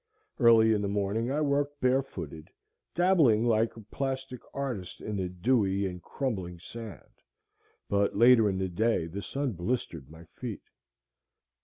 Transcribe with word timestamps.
Early 0.39 0.73
in 0.73 0.81
the 0.81 0.87
morning 0.87 1.29
I 1.31 1.41
worked 1.41 1.79
barefooted, 1.79 2.49
dabbling 2.95 3.45
like 3.45 3.75
a 3.75 3.81
plastic 3.81 4.41
artist 4.51 4.99
in 4.99 5.15
the 5.17 5.29
dewy 5.29 5.85
and 5.85 6.01
crumbling 6.01 6.57
sand, 6.59 7.21
but 7.87 8.15
later 8.17 8.49
in 8.49 8.57
the 8.57 8.67
day 8.67 9.05
the 9.05 9.21
sun 9.21 9.51
blistered 9.51 10.09
my 10.09 10.23
feet. 10.23 10.63